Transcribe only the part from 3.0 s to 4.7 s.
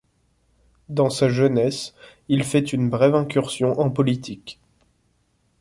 incursion en politique.